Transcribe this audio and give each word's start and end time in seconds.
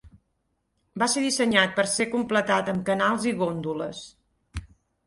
Va 1.03 1.09
ser 1.15 1.23
dissenyat 1.25 1.75
per 1.81 1.85
ser 1.93 2.09
completat 2.17 2.73
amb 2.75 2.83
canals 2.89 3.31
i 3.35 3.37
góndoles. 3.45 4.07